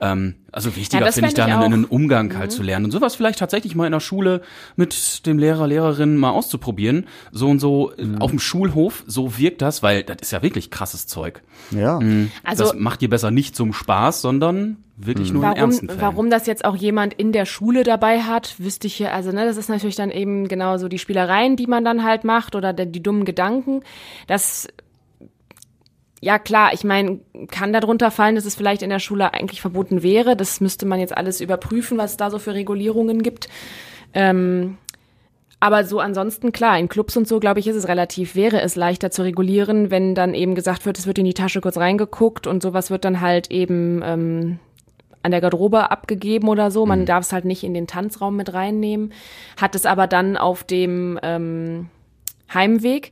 [0.01, 1.85] Ähm, also wichtiger Ja, finde ich dann, einen.
[1.85, 2.85] Umgang halt zu lernen.
[2.85, 4.41] Und sowas vielleicht tatsächlich mal in der Schule
[4.75, 7.07] mit dem Lehrer, Lehrerin mal auszuprobieren.
[7.31, 10.71] So und so äh, auf dem Schulhof, so wirkt das, weil das ist ja wirklich
[10.71, 11.41] krasses Zeug.
[11.71, 11.99] ja.
[12.43, 16.01] also das macht dir besser nicht zum Spaß, sondern wirklich nur in Warum, ernsten Fällen.
[16.01, 19.45] warum das jetzt auch jemand in der Schule dabei hat, wüsste ich hier, also ne,
[19.45, 22.73] das ist natürlich dann eben genau so die Spielereien, die man dann halt macht oder
[22.73, 23.81] der, die dummen Gedanken.
[24.27, 24.67] Das,
[26.21, 30.03] ja klar, ich meine, kann darunter fallen, dass es vielleicht in der Schule eigentlich verboten
[30.03, 30.37] wäre.
[30.37, 33.49] Das müsste man jetzt alles überprüfen, was es da so für Regulierungen gibt.
[34.13, 34.77] Ähm,
[35.59, 38.75] aber so ansonsten, klar, in Clubs und so, glaube ich, ist es relativ, wäre es
[38.75, 42.45] leichter zu regulieren, wenn dann eben gesagt wird, es wird in die Tasche kurz reingeguckt
[42.45, 44.59] und sowas wird dann halt eben ähm,
[45.23, 46.85] an der Garderobe abgegeben oder so.
[46.85, 49.11] Man darf es halt nicht in den Tanzraum mit reinnehmen,
[49.59, 51.89] hat es aber dann auf dem ähm,
[52.53, 53.11] Heimweg.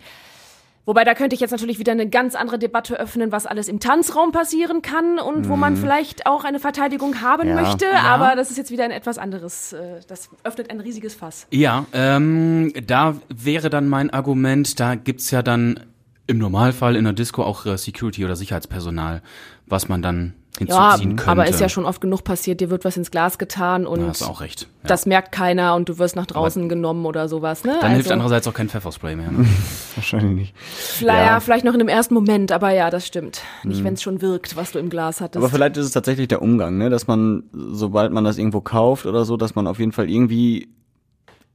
[0.89, 3.79] Wobei, da könnte ich jetzt natürlich wieder eine ganz andere Debatte öffnen, was alles im
[3.79, 7.53] Tanzraum passieren kann und wo man vielleicht auch eine Verteidigung haben Ja.
[7.53, 7.85] möchte.
[8.03, 11.45] Aber das ist jetzt wieder ein etwas anderes, äh, das öffnet ein riesiges Fass.
[11.51, 15.79] Ja, ähm, da wäre dann mein Argument, da gibt's ja dann
[16.25, 19.21] im Normalfall in der Disco auch Security oder Sicherheitspersonal,
[19.67, 20.33] was man dann
[20.67, 21.31] Ja, hinzuziehen könnte.
[21.31, 24.07] aber ist ja schon oft genug passiert, dir wird was ins Glas getan und Da
[24.07, 24.67] hast auch recht.
[24.83, 24.89] Ja.
[24.89, 27.63] das merkt keiner und du wirst nach draußen genommen oder sowas.
[27.63, 27.77] Ne?
[27.81, 29.31] dann hilft Also, andererseits auch kein Pfefferspray mehr.
[29.31, 29.45] Ne?
[29.95, 30.55] Wahrscheinlich nicht.
[30.57, 31.39] Vielleicht, ja.
[31.39, 33.41] vielleicht noch in dem ersten Moment, aber ja, das stimmt.
[33.63, 35.37] Nicht, wenn es schon wirkt, was du im Glas hattest.
[35.37, 36.89] Aber vielleicht ist es tatsächlich der Umgang, ne?
[36.89, 40.69] dass man, sobald man das irgendwo kauft oder so, dass man auf jeden Fall irgendwie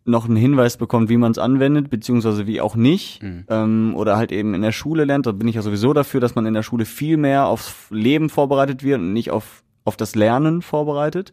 [0.05, 3.23] noch einen Hinweis bekommt, wie man es anwendet, beziehungsweise wie auch nicht.
[3.49, 5.27] Ähm, oder halt eben in der Schule lernt.
[5.27, 8.29] Da bin ich ja sowieso dafür, dass man in der Schule viel mehr aufs Leben
[8.29, 11.33] vorbereitet wird und nicht auf, auf das Lernen vorbereitet.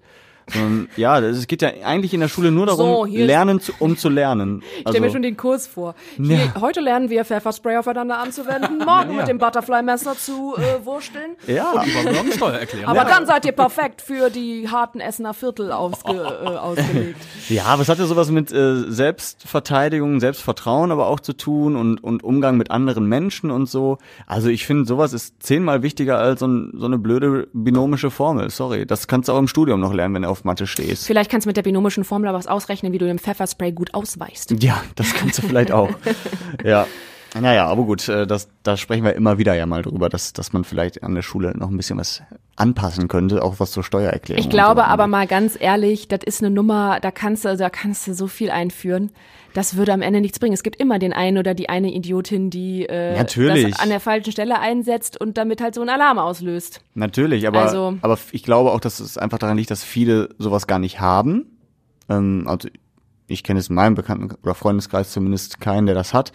[0.53, 3.97] Sondern, ja, es geht ja eigentlich in der Schule nur darum, So, lernen zu, um
[3.97, 4.63] zu lernen.
[4.75, 5.95] ich stelle mir schon den Kurs vor.
[6.17, 6.61] Hier, Ja.
[6.61, 11.31] Heute lernen wir Pfefferspray aufeinander anzuwenden, morgen mit dem Butterfly-Messer zu äh, wursteln.
[11.47, 11.83] ja.
[12.85, 17.17] Aber dann seid ihr perfekt für die harten Essener Viertel ausge, äh, ausgelegt.
[17.49, 22.03] Ja, aber es hat ja sowas mit äh, Selbstverteidigung, Selbstvertrauen aber auch zu tun und,
[22.03, 23.97] und Umgang mit anderen Menschen und so.
[24.27, 28.49] Also ich finde, sowas ist zehnmal wichtiger als so, ein, so eine blöde binomische Formel.
[28.49, 31.05] Sorry, das kannst du auch im Studium noch lernen, wenn du auf Mathe stehst.
[31.05, 34.51] Vielleicht kannst du mit der binomischen Formel was ausrechnen, wie du den Pfefferspray gut ausweichst.
[34.63, 35.89] Ja, das kannst du vielleicht auch.
[36.63, 36.87] Ja.
[37.39, 40.51] Naja, aber gut, äh, das, da sprechen wir immer wieder ja mal drüber, dass, dass
[40.51, 42.21] man vielleicht an der Schule noch ein bisschen was
[42.57, 44.43] anpassen könnte, auch was zur Steuererklärung.
[44.43, 47.69] Ich glaube so aber mal ganz ehrlich, das ist eine Nummer, da kannst du, da
[47.69, 49.11] kannst du so viel einführen.
[49.53, 50.53] Das würde am Ende nichts bringen.
[50.53, 53.71] Es gibt immer den einen oder die eine Idiotin, die äh, Natürlich.
[53.71, 56.81] das an der falschen Stelle einsetzt und damit halt so einen Alarm auslöst.
[56.93, 60.67] Natürlich, aber, Also- aber ich glaube auch, dass es einfach daran liegt, dass viele sowas
[60.67, 61.57] gar nicht haben.
[62.09, 62.69] Ähm, also
[63.27, 66.31] ich kenne es in meinem Bekannten- oder Freundeskreis zumindest keinen, der das hat.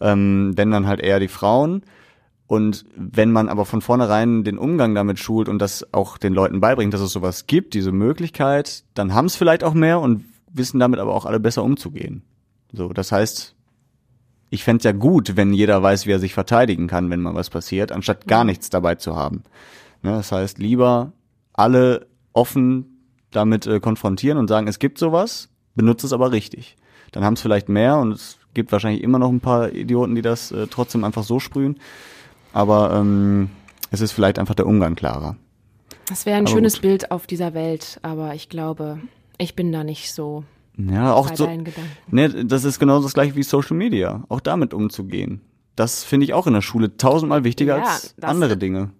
[0.00, 1.82] Ähm, wenn dann halt eher die Frauen.
[2.48, 6.60] Und wenn man aber von vornherein den Umgang damit schult und das auch den Leuten
[6.60, 10.78] beibringt, dass es sowas gibt, diese Möglichkeit, dann haben es vielleicht auch mehr und wissen
[10.78, 12.22] damit aber auch alle besser umzugehen.
[12.76, 13.54] So, das heißt,
[14.50, 17.48] ich fänd's ja gut, wenn jeder weiß, wie er sich verteidigen kann, wenn mal was
[17.48, 19.42] passiert, anstatt gar nichts dabei zu haben.
[20.02, 21.12] Ne, das heißt, lieber
[21.54, 26.76] alle offen damit äh, konfrontieren und sagen, es gibt sowas, benutze es aber richtig.
[27.12, 30.22] Dann haben es vielleicht mehr und es gibt wahrscheinlich immer noch ein paar Idioten, die
[30.22, 31.80] das äh, trotzdem einfach so sprühen.
[32.52, 33.48] Aber ähm,
[33.90, 35.36] es ist vielleicht einfach der Umgang klarer.
[36.08, 36.82] Das wäre ein Aber schönes gut.
[36.82, 39.00] Bild auf dieser Welt, aber ich glaube,
[39.38, 40.44] ich bin da nicht so
[40.76, 41.48] Ja, auch so.
[42.08, 44.24] Ne, das ist genau das gleiche wie Social Media.
[44.28, 45.40] Auch damit umzugehen.
[45.74, 48.90] Das finde ich auch in der Schule tausendmal wichtiger Ja, als das- andere Dinge.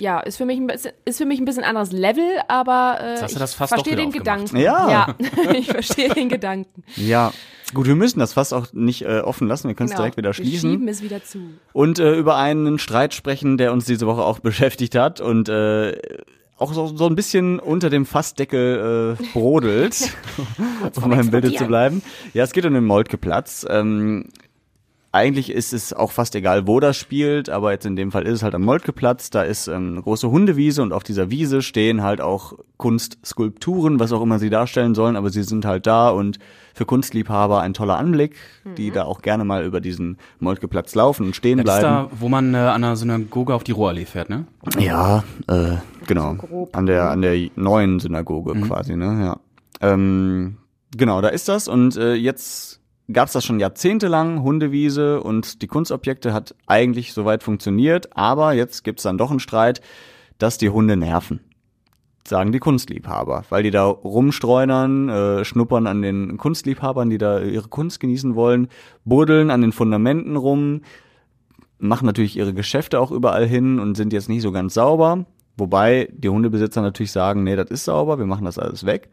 [0.00, 3.24] Ja, ist für mich ein bisschen, ist für mich ein bisschen anderes Level, aber äh,
[3.24, 4.10] ich verstehe den.
[4.10, 4.56] Gedanken.
[4.56, 4.90] Ja.
[4.90, 5.16] ja.
[5.54, 6.82] ich verstehe den Gedanken.
[6.96, 7.32] Ja,
[7.72, 9.68] gut, wir müssen das fast auch nicht äh, offen lassen.
[9.68, 10.02] Wir können es Genau.
[10.02, 10.70] direkt wieder Wir schließen.
[10.72, 11.38] schieben es wieder zu.
[11.72, 15.92] und äh, über einen Streit sprechen, der uns diese Woche auch beschäftigt hat und äh,
[16.62, 20.14] auch so, so ein bisschen unter dem Fassdeckel äh, brodelt,
[21.02, 22.02] um mal im Bilde zu bleiben.
[22.34, 23.66] Ja, es geht um den Moltkeplatz.
[23.68, 24.28] Ähm,
[25.14, 28.32] eigentlich ist es auch fast egal, wo das spielt, aber jetzt in dem Fall ist
[28.36, 29.28] es halt am Moltkeplatz.
[29.28, 34.12] Da ist ähm, eine große Hundewiese und auf dieser Wiese stehen halt auch Kunstskulpturen, was
[34.12, 36.38] auch immer sie darstellen sollen, aber sie sind halt da und
[36.74, 38.36] für Kunstliebhaber ein toller Anblick,
[38.78, 38.94] die Mhm.
[38.94, 42.08] da auch gerne mal über diesen Moltkeplatz laufen und stehen Das ist bleiben.
[42.10, 44.46] da, wo man äh, an einer Synagoge auf die Ruhrallee fährt, ne?
[44.78, 46.34] Ja, äh, genau.
[46.34, 49.20] grob, An der, an der neuen Synagoge quasi, ne?
[49.22, 49.40] Ja.
[49.80, 50.58] Ähm,
[50.96, 51.68] genau, da ist das.
[51.68, 52.80] Und äh, jetzt
[53.12, 59.02] gab's das schon jahrzehntelang, Hundewiese und die Kunstobjekte hat eigentlich soweit funktioniert, aber jetzt gibt's
[59.02, 59.80] dann doch einen Streit,
[60.38, 61.40] dass die Hunde nerven.
[62.26, 67.68] Sagen die Kunstliebhaber, weil die da rumstreunern, äh, schnuppern an den Kunstliebhabern, die da ihre
[67.68, 68.68] Kunst genießen wollen,
[69.04, 70.82] buddeln an den Fundamenten rum,
[71.78, 75.26] machen natürlich ihre Geschäfte auch überall hin und sind jetzt nicht so ganz sauber.
[75.56, 79.08] Wobei die Hundebesitzer natürlich sagen, nee, das ist sauber, wir machen das alles weg.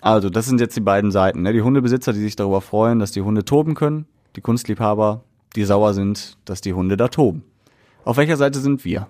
[0.00, 1.42] Also, das sind jetzt die beiden Seiten.
[1.42, 1.52] Ne?
[1.52, 4.06] Die Hundebesitzer, die sich darüber freuen, dass die Hunde toben können.
[4.36, 5.24] Die Kunstliebhaber,
[5.56, 7.44] die sauer sind, dass die Hunde da toben.
[8.04, 9.08] Auf welcher Seite sind wir?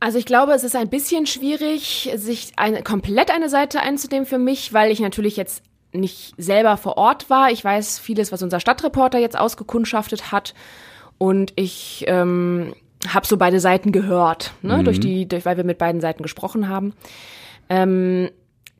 [0.00, 4.38] Also ich glaube, es ist ein bisschen schwierig, sich eine, komplett eine Seite einzunehmen für
[4.38, 7.50] mich, weil ich natürlich jetzt nicht selber vor Ort war.
[7.50, 10.52] Ich weiß vieles, was unser Stadtreporter jetzt ausgekundschaftet hat.
[11.16, 12.74] Und ich ähm,
[13.08, 14.82] habe so beide Seiten gehört, ne?
[14.82, 16.94] durch die, durch, weil wir mit beiden Seiten gesprochen haben.
[17.68, 18.30] Ähm,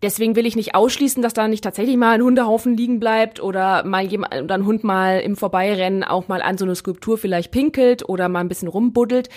[0.02, 3.84] deswegen will ich nicht ausschließen, dass da nicht tatsächlich mal ein Hundehaufen liegen bleibt oder
[3.84, 7.50] mal jemand oder ein Hund mal im Vorbeirennen auch mal an so eine Skulptur vielleicht
[7.50, 9.28] pinkelt oder mal ein bisschen rumbuddelt.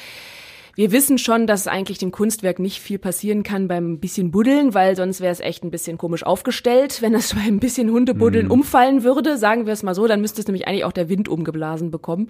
[0.75, 4.95] Wir wissen schon, dass eigentlich dem Kunstwerk nicht viel passieren kann beim bisschen Buddeln, weil
[4.95, 9.37] sonst wäre es echt ein bisschen komisch aufgestellt, wenn das beim bisschen Hundebuddeln umfallen würde,
[9.37, 12.29] sagen wir es mal so, dann müsste es nämlich eigentlich auch der Wind umgeblasen bekommen.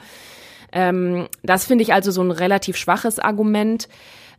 [0.78, 3.90] Ähm, das finde ich also so ein relativ schwaches Argument.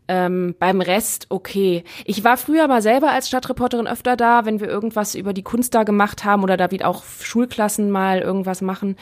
[0.06, 1.82] Ähm, beim Rest okay.
[2.04, 5.74] Ich war früher mal selber als Stadtreporterin öfter da, wenn wir irgendwas über die Kunst
[5.74, 8.96] da gemacht haben oder da wieder auch Schulklassen mal irgendwas machen.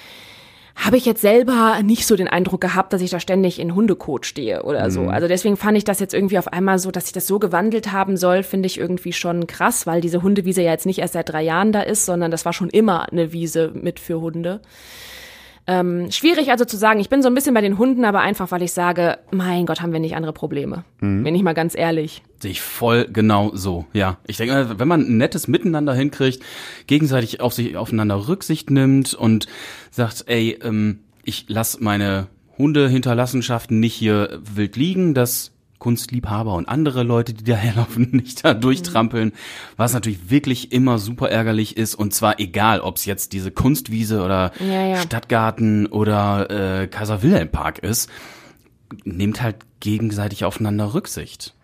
[0.75, 4.27] Habe ich jetzt selber nicht so den Eindruck gehabt, dass ich da ständig in Hundekot
[4.27, 5.09] stehe oder so.
[5.09, 7.93] Also deswegen fand ich das jetzt irgendwie auf einmal so, dass sich das so gewandelt
[7.93, 11.29] haben soll, finde ich irgendwie schon krass, weil diese Hundewiese ja jetzt nicht erst seit
[11.31, 14.61] drei Jahren da ist, sondern das war schon immer eine Wiese mit für Hunde.
[15.69, 18.51] Ähm, schwierig also zu sagen, ich bin so ein bisschen bei den Hunden, aber einfach,
[18.53, 20.85] weil ich sage, mein Gott, haben wir nicht andere Probleme.
[21.25, 22.23] Bin ich mal ganz ehrlich.
[22.39, 24.19] Sehe ich voll genau so, ja.
[24.27, 26.43] Ich denke, wenn man ein nettes Miteinander hinkriegt,
[26.87, 29.47] gegenseitig auf sich aufeinander Rücksicht nimmt und
[29.91, 35.53] sagt, ey, ähm, ich lass meine Hundehinterlassenschaften nicht hier wild liegen, dass
[35.87, 39.33] Kunstliebhaber und andere Leute, die daherlaufen, nicht da durchtrampeln,
[39.77, 44.25] was natürlich wirklich immer super ärgerlich ist und zwar egal, ob es jetzt diese Kunstwiese
[44.25, 44.97] oder Ja, ja.
[44.97, 48.11] Stadtgarten oder äh, Kaiser Wilhelm Park ist,
[49.05, 51.55] nehmt halt gegenseitig aufeinander Rücksicht.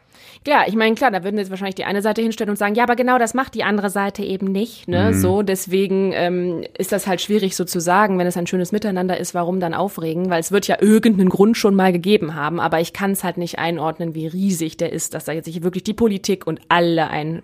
[0.46, 2.82] Ja, ich meine, klar, da würden jetzt wahrscheinlich die eine Seite hinstellen und sagen, ja,
[2.82, 4.88] aber genau das macht die andere Seite eben nicht.
[4.88, 5.14] Ne?
[5.14, 9.18] So, deswegen ähm, ist das halt schwierig so zu sagen, wenn es ein schönes Miteinander
[9.18, 10.30] ist, warum dann aufregen?
[10.30, 13.36] Weil es wird ja irgendeinen Grund schon mal gegeben haben, aber ich kann es halt
[13.36, 17.08] nicht einordnen, wie riesig der ist, dass da jetzt sich wirklich die Politik und alle
[17.08, 17.42] ein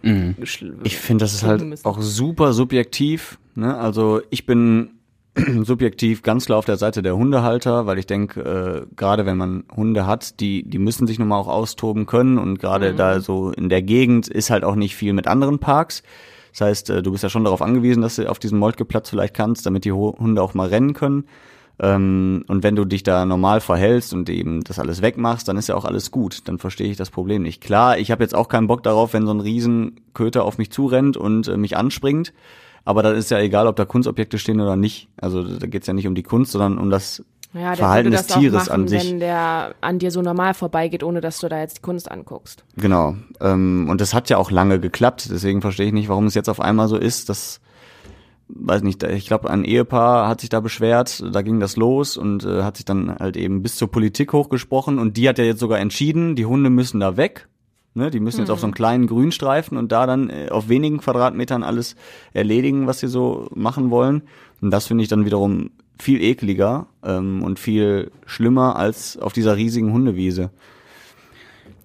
[0.82, 1.86] Ich finde, das ist halt müssen.
[1.86, 3.38] auch super subjektiv.
[3.54, 3.76] Ne?
[3.76, 4.90] Also ich bin
[5.64, 9.64] subjektiv ganz klar auf der Seite der Hundehalter, weil ich denke, äh, gerade wenn man
[9.74, 13.50] Hunde hat, die, die müssen sich nun mal auch austoben können und gerade da so
[13.50, 16.02] in der Gegend ist halt auch nicht viel mit anderen Parks.
[16.52, 19.34] Das heißt, äh, du bist ja schon darauf angewiesen, dass du auf diesen Moltkeplatz vielleicht
[19.34, 21.24] kannst, damit die Hunde auch mal rennen können.
[21.80, 25.68] Ähm, und wenn du dich da normal verhältst und eben das alles wegmachst, dann ist
[25.68, 26.48] ja auch alles gut.
[26.48, 27.62] Dann verstehe ich das Problem nicht.
[27.62, 31.16] Klar, ich habe jetzt auch keinen Bock darauf, wenn so ein Riesenköter auf mich zurennt
[31.16, 32.32] und äh, mich anspringt.
[32.84, 35.08] Aber dann ist ja egal, ob da Kunstobjekte stehen oder nicht.
[35.20, 38.66] Also da geht's ja nicht um die Kunst, sondern um das Ja, Verhalten des Tieres
[38.68, 39.10] machen, an sich.
[39.10, 42.64] wenn der an dir so normal vorbeigeht, ohne dass du da jetzt die Kunst anguckst.
[42.76, 43.16] Genau.
[43.40, 45.28] Ähm, und das hat ja auch lange geklappt.
[45.30, 47.60] Deswegen verstehe ich nicht, warum es jetzt auf einmal so ist, dass,
[48.48, 52.44] weiß nicht, ich glaube, ein Ehepaar hat sich da beschwert, da ging das los und
[52.44, 55.60] äh, hat sich dann halt eben bis zur Politik hochgesprochen und die hat ja jetzt
[55.60, 57.48] sogar entschieden, die Hunde müssen da weg.
[57.98, 60.98] Ne, die müssen jetzt auf so einen kleinen Grünstreifen und da dann äh, auf wenigen
[60.98, 61.96] Quadratmetern alles
[62.32, 64.22] erledigen, was sie so machen wollen.
[64.60, 69.56] Und das finde ich dann wiederum viel ekliger ähm, und viel schlimmer als auf dieser
[69.56, 70.50] riesigen Hundewiese.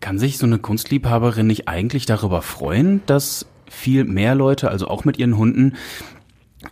[0.02, 5.06] Kann sich so eine Kunstliebhaberin nicht eigentlich darüber freuen, dass viel mehr Leute, also auch
[5.06, 5.74] mit ihren Hunden,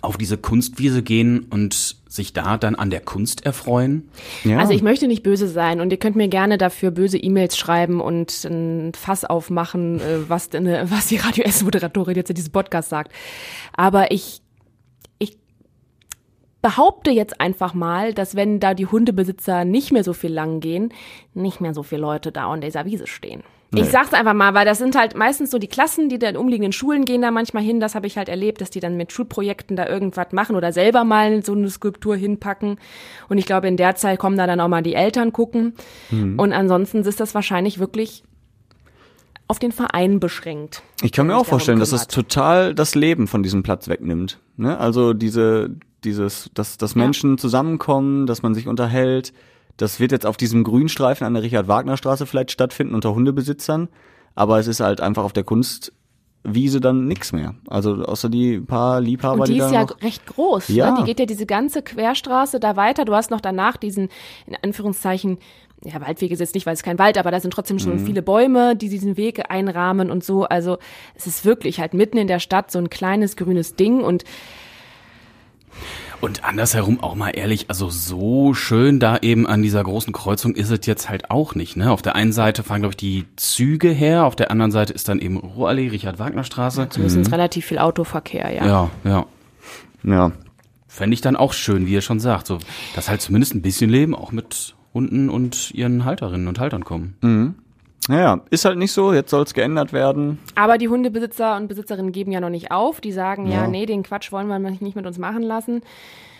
[0.01, 4.09] auf diese Kunstwiese gehen und sich da dann an der Kunst erfreuen?
[4.43, 4.59] Ja.
[4.59, 8.01] Also ich möchte nicht böse sein und ihr könnt mir gerne dafür böse E-Mails schreiben
[8.01, 12.51] und ein Fass aufmachen, äh, was, denn, äh, was die Radio S-Moderatorin jetzt in diesem
[12.51, 13.11] Podcast sagt.
[13.73, 14.41] Aber ich,
[15.19, 15.37] ich
[16.61, 20.93] behaupte jetzt einfach mal, dass wenn da die Hundebesitzer nicht mehr so viel lang gehen,
[21.33, 23.43] nicht mehr so viele Leute da an dieser Wiese stehen.
[23.73, 26.35] Ich sag's einfach mal, weil das sind halt meistens so die Klassen, die da in
[26.35, 27.79] umliegenden Schulen gehen da manchmal hin.
[27.79, 31.05] Das habe ich halt erlebt, dass die dann mit Schulprojekten da irgendwas machen oder selber
[31.05, 32.77] mal so eine Skulptur hinpacken.
[33.29, 35.73] Und ich glaube, in der Zeit kommen da dann auch mal die Eltern gucken.
[36.11, 38.23] Und ansonsten ist das wahrscheinlich wirklich
[39.47, 40.81] auf den Verein beschränkt.
[41.01, 44.39] Ich kann mir auch vorstellen, dass es total das Leben von diesem Platz wegnimmt.
[44.55, 44.77] Ne?
[44.77, 49.33] Also diese, dieses, dass, dass Menschen zusammenkommen, dass man sich unterhält.
[49.81, 53.89] Das wird jetzt auf diesem Grünstreifen an der Richard-Wagner-Straße vielleicht stattfinden unter Hundebesitzern.
[54.35, 57.55] Aber es ist halt einfach auf der Kunstwiese dann nix mehr.
[57.67, 60.67] Also außer die paar Liebhaber, Und die die ist ja recht groß.
[60.69, 60.91] Ja.
[60.91, 60.97] Ne?
[60.99, 63.05] Die geht ja diese ganze Querstraße da weiter.
[63.05, 64.09] Du hast noch danach diesen,
[64.45, 65.39] in Anführungszeichen,
[65.83, 67.79] ja, Waldweg ist jetzt nicht, weil es kein Wald, aber da sind trotzdem Mhm.
[67.79, 70.43] schon viele Bäume, die diesen Weg einrahmen und so.
[70.43, 70.77] Also
[71.15, 74.23] es ist wirklich halt mitten in der Stadt so ein kleines grünes Ding und
[76.21, 80.69] Und andersherum auch mal ehrlich, also so schön da eben an dieser großen Kreuzung ist
[80.69, 81.75] es jetzt halt auch nicht.
[81.75, 81.91] Ne?
[81.91, 85.09] Auf der einen Seite fahren, glaube ich, die Züge her, auf der anderen Seite ist
[85.09, 86.89] dann eben Ruhrallee, Richard-Wagner-Straße.
[86.89, 88.65] zumindest relativ viel Autoverkehr, ja.
[88.65, 89.25] Ja, ja.
[90.03, 90.31] ja.
[90.87, 92.45] Fände ich dann auch schön, wie ihr schon sagt.
[92.45, 92.59] So,
[92.95, 97.15] dass halt zumindest ein bisschen Leben auch mit Hunden und ihren Halterinnen und Haltern kommen.
[98.09, 100.39] Naja, ist halt nicht so, jetzt soll es geändert werden.
[100.55, 102.99] Aber die Hundebesitzer und Besitzerinnen geben ja noch nicht auf.
[102.99, 103.67] Die sagen, ja, Ja.
[103.67, 105.81] nee, den Quatsch wollen wir nicht mit uns machen lassen.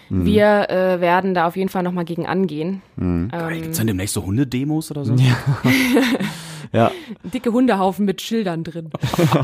[0.10, 0.26] Mhm.
[0.26, 2.82] Wir äh, werden da auf jeden Fall nochmal gegen angehen.
[2.97, 5.15] Gibt es dann demnächst so Hundedemos oder so?
[6.74, 6.91] Ja,
[7.34, 8.89] Dicke Hundehaufen mit Schildern drin.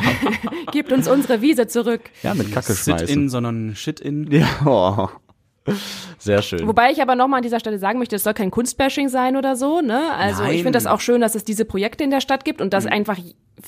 [0.72, 2.02] Gebt uns unsere Wiese zurück.
[2.24, 3.30] ja mit Kacke Sit-in, schmeißen.
[3.30, 4.30] sondern Shit-in.
[4.32, 5.08] Ja, oh.
[6.18, 6.68] Sehr schön.
[6.68, 9.56] Wobei ich aber nochmal an dieser Stelle sagen möchte, es soll kein Kunstbashing sein oder
[9.56, 9.82] so.
[9.82, 10.12] Ne?
[10.14, 10.58] Also ich Nein.
[10.58, 13.18] finde das auch schön, dass es diese Projekte in der Stadt gibt und dass einfach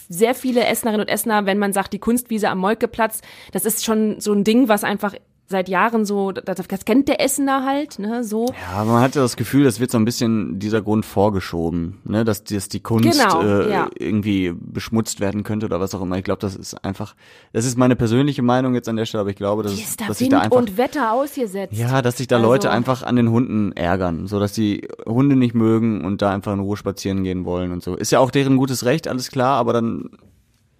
[0.08, 4.20] sehr viele Essenerinnen und Essener, wenn man sagt, die Kunstwiese am Moltkeplatz, das ist schon
[4.20, 5.16] so ein Ding, was einfach
[5.50, 8.46] seit Jahren so, das, das kennt der Essener halt, ne, so.
[8.72, 11.98] Ja, aber man hat ja das Gefühl, das wird so ein bisschen dieser Grund vorgeschoben,
[12.06, 13.90] ne, dass, dass die Kunst Genau, äh, ja.
[13.98, 16.18] irgendwie beschmutzt werden könnte oder was auch immer.
[16.18, 17.16] Ich glaube, das ist einfach,
[17.52, 20.08] das ist meine persönliche Meinung jetzt an der Stelle, aber ich glaube, dass, ist da
[20.08, 21.74] dass Wind da einfach und Wetter ausgesetzt.
[21.76, 25.36] ja, dass sich da Also- Leute einfach an den Hunden ärgern, so dass die Hunde
[25.36, 27.96] nicht mögen und da einfach in Ruhe spazieren gehen wollen und so.
[27.96, 30.12] Ist ja auch deren gutes Recht, alles klar, aber dann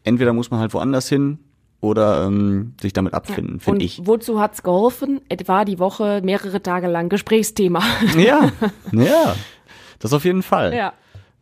[0.04, 1.40] entweder muss man halt woanders hin
[1.82, 4.02] oder ähm, sich damit abfinden, und finde ich.
[4.04, 5.22] wozu hat's geholfen?
[5.30, 7.82] Etwa die Woche mehrere Tage lang Gesprächsthema.
[8.18, 8.52] Ja,
[8.92, 9.36] ja,
[10.00, 10.74] das auf jeden Fall.
[10.74, 10.94] ja.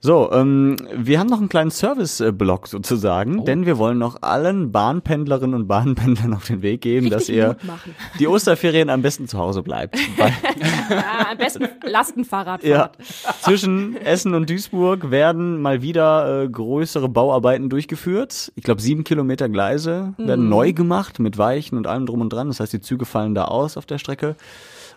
[0.07, 2.67] So, ähm, wir haben noch einen kleinen Service-Block Oh.
[2.69, 7.35] sozusagen, denn wir wollen noch allen Bahnpendlerinnen und Bahnpendlern auf den Weg geben, dass Richtig
[7.35, 7.95] ihr Mut machen.
[8.17, 9.97] die Osterferien am besten zu Hause bleibt.
[10.89, 12.63] Ja, am besten Lastenfahrradfahrt.
[12.63, 12.91] ja,
[13.41, 18.53] zwischen Essen und Duisburg werden mal wieder äh, größere Bauarbeiten durchgeführt.
[18.55, 20.49] Ich glaube, sieben Kilometer Gleise werden Mhm.
[20.49, 22.47] neu gemacht mit Weichen und allem drum und dran.
[22.47, 24.37] Das heißt, die Züge fallen da aus auf der Strecke.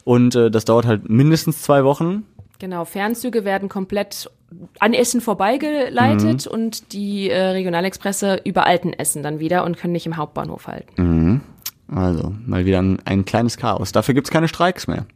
[0.04, 2.24] Und äh, das dauert halt mindestens zwei Wochen.
[2.60, 4.30] Genau, Fernzüge werden komplett
[4.78, 6.52] an Essen vorbeigeleitet Mhm.
[6.52, 11.40] und die äh, Regionalexpresse über Altenessen dann wieder und können nicht im Hauptbahnhof halten.
[11.92, 13.90] Also, mal wieder ein, ein kleines Chaos.
[13.92, 15.06] Dafür gibt's keine Streiks mehr.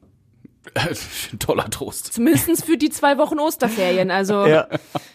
[1.38, 2.12] Toller Trost.
[2.12, 4.10] Zumindest für die zwei Wochen Osterferien.
[4.10, 4.66] Also Ja,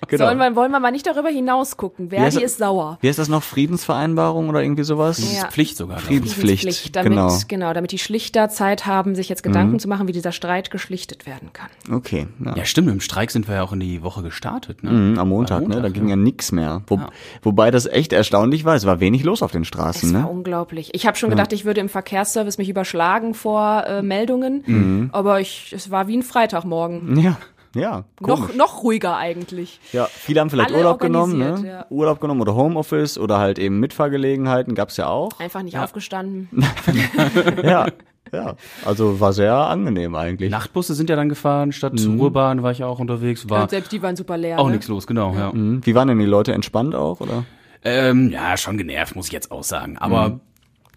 [0.07, 0.25] genau.
[0.25, 2.05] sollen wir, wollen wir mal nicht darüber hinaus gucken.
[2.11, 2.43] Heißt Verdi das?
[2.51, 2.97] ist sauer.
[3.01, 3.43] Wie heißt das noch?
[3.43, 5.19] Friedensvereinbarung oder irgendwie sowas?
[5.35, 5.47] Ja.
[5.47, 5.97] Pflicht sogar.
[5.97, 6.33] glaub ich.
[6.33, 6.95] Friedenspflicht.
[6.95, 7.37] damit, genau.
[7.47, 11.25] genau, damit die Schlichter Zeit haben, sich jetzt Gedanken zu machen, wie dieser Streit geschlichtet
[11.25, 11.69] werden kann.
[11.91, 12.27] Okay.
[12.43, 12.55] Ja.
[12.55, 12.87] Ja, stimmt.
[12.87, 14.83] Mit dem Streik sind wir ja auch in die Woche gestartet.
[14.83, 14.91] Ne?
[14.91, 15.81] Mhm, am Montag, ne?
[15.81, 16.81] Da ging ja nix mehr.
[16.87, 16.99] Wo,
[17.41, 18.75] Wobei das echt erstaunlich war.
[18.75, 20.27] Es war wenig los auf den Straßen, Es war ne?
[20.29, 20.89] unglaublich.
[20.93, 25.09] Ich habe schon gedacht, ich würde im Verkehrsservice mich überschlagen vor äh, Meldungen, Mhm.
[25.13, 27.17] aber ich, es war wie ein Freitagmorgen.
[27.19, 27.37] Ja.
[27.75, 28.39] Ja, komisch.
[28.39, 29.79] Noch, noch ruhiger eigentlich.
[29.93, 31.63] Ja, viele haben vielleicht Alle Urlaub genommen, ne?
[31.67, 31.85] ja.
[31.91, 35.39] Urlaub genommen oder Homeoffice oder halt eben Mitfahrgelegenheiten gab's ja auch.
[35.39, 36.49] Einfach nicht aufgestanden.
[37.63, 37.85] ja,
[38.33, 38.55] ja.
[38.85, 40.49] Also war sehr angenehm eigentlich.
[40.49, 42.19] Nachtbusse sind ja dann gefahren, statt Mhm.
[42.19, 43.47] Ruhrbahn war ich ja auch unterwegs.
[43.51, 44.57] War Und selbst die waren super leer.
[44.59, 44.71] auch ne?
[44.71, 45.35] nichts los, genau.
[45.35, 45.51] Ja.
[45.53, 45.85] Mhm.
[45.85, 47.45] Wie waren denn die Leute entspannt auch, oder?
[47.83, 49.97] Ähm, ja, schon genervt, muss ich jetzt auch sagen.
[49.99, 50.39] Aber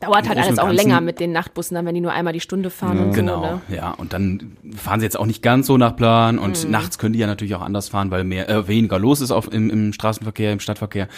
[0.03, 2.33] Dauert halt alles und auch Ganzen- länger mit den Nachtbussen, dann wenn die nur einmal
[2.33, 3.73] die Stunde fahren und Genau, so.
[3.73, 3.77] Ne?
[3.77, 3.91] ja.
[3.93, 6.71] Und dann fahren sie jetzt auch nicht ganz so nach Plan und Mhm.
[6.71, 9.53] nachts können die ja natürlich auch anders fahren, weil mehr äh, weniger los ist auf,
[9.53, 11.09] im, im Straßenverkehr, im Stadtverkehr.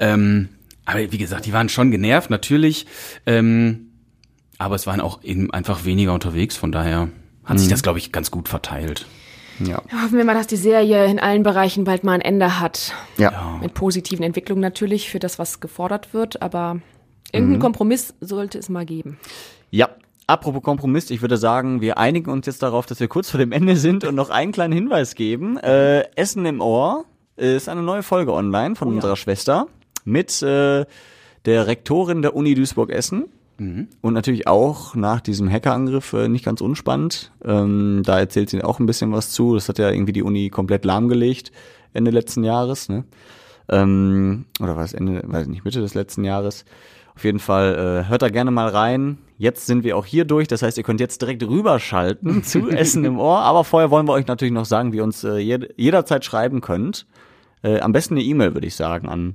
[0.00, 0.48] Ähm,
[0.84, 2.86] aber wie gesagt, die waren schon genervt, natürlich.
[3.26, 3.86] Ähm,
[4.58, 7.08] aber es waren auch eben einfach weniger unterwegs, von daher
[7.44, 7.58] hat Mhm.
[7.58, 9.06] sich das, glaube ich, ganz gut verteilt.
[9.60, 9.82] Ja.
[10.02, 12.92] Hoffen wir mal, dass die Serie in allen Bereichen bald mal ein Ende hat.
[13.16, 13.58] Ja.
[13.60, 16.80] Mit positiven Entwicklungen natürlich für das, was gefordert wird, aber
[17.32, 17.38] Mhm.
[17.38, 19.18] irgendeinen Kompromiss sollte es mal geben.
[19.70, 19.88] Ja.
[20.26, 23.50] Apropos Kompromiss, ich würde sagen, wir einigen uns jetzt darauf, dass wir kurz vor dem
[23.50, 25.56] Ende sind und noch einen kleinen Hinweis geben.
[25.56, 29.68] Äh, Essen im Ohr ist eine neue Folge online von unserer Schwester
[30.04, 30.84] mit äh,
[31.46, 33.24] der Rektorin der Uni Duisburg-Essen.
[34.02, 37.32] Und natürlich auch nach diesem Hackerangriff äh, nicht ganz unspannend.
[37.44, 39.54] Ähm, da erzählt sie auch ein bisschen was zu.
[39.54, 41.50] Das hat ja irgendwie die Uni komplett lahmgelegt
[41.92, 42.88] Ende letzten Jahres.
[42.88, 43.04] Ne?
[43.68, 46.64] Ähm, oder war es Ende, weiß ich nicht, Mitte des letzten Jahres.
[47.18, 49.18] Auf jeden Fall äh, hört da gerne mal rein.
[49.38, 50.46] Jetzt sind wir auch hier durch.
[50.46, 53.40] Das heißt, ihr könnt jetzt direkt rüberschalten zu Essen im Ohr.
[53.40, 56.60] Aber vorher wollen wir euch natürlich noch sagen, wie ihr uns äh, jed jederzeit schreiben
[56.60, 57.08] könnt.
[57.64, 59.34] Äh, am besten eine E-Mail, würde ich sagen, an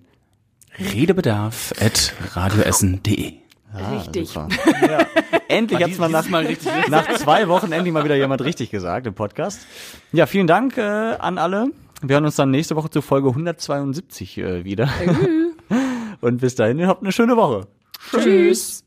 [0.79, 3.33] Redebedarf at radioessen.de.
[3.91, 4.33] Richtig.
[4.33, 5.05] Ja.
[5.49, 9.07] Endlich hat's mal nach, Mal richtig nach zwei Wochen endlich mal wieder jemand richtig gesagt
[9.07, 9.59] im Podcast.
[10.13, 11.67] Ja, vielen Dank äh, an alle.
[12.01, 14.87] Wir hören uns dann nächste Woche zur Folge 172 äh, wieder.
[16.23, 17.67] Und bis dahin, habt eine schöne Woche.
[18.11, 18.81] Tschüss.